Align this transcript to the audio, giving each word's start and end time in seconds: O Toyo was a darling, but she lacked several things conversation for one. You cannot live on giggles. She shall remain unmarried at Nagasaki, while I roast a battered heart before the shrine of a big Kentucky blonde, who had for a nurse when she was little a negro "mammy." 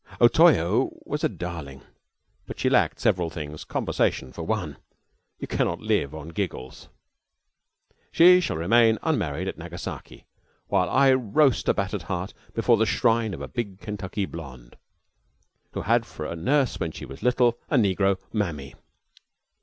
O 0.19 0.27
Toyo 0.27 0.89
was 1.05 1.23
a 1.23 1.29
darling, 1.29 1.83
but 2.47 2.59
she 2.59 2.71
lacked 2.71 2.99
several 2.99 3.29
things 3.29 3.63
conversation 3.63 4.33
for 4.33 4.41
one. 4.41 4.77
You 5.37 5.45
cannot 5.45 5.79
live 5.79 6.15
on 6.15 6.29
giggles. 6.29 6.89
She 8.11 8.39
shall 8.39 8.57
remain 8.57 8.97
unmarried 9.03 9.47
at 9.47 9.59
Nagasaki, 9.59 10.25
while 10.65 10.89
I 10.89 11.13
roast 11.13 11.69
a 11.69 11.73
battered 11.75 12.01
heart 12.01 12.33
before 12.55 12.77
the 12.77 12.87
shrine 12.87 13.35
of 13.35 13.41
a 13.41 13.47
big 13.47 13.79
Kentucky 13.79 14.25
blonde, 14.25 14.75
who 15.73 15.81
had 15.83 16.03
for 16.07 16.25
a 16.25 16.35
nurse 16.35 16.79
when 16.79 16.91
she 16.91 17.05
was 17.05 17.21
little 17.21 17.59
a 17.69 17.75
negro 17.77 18.17
"mammy." 18.33 18.73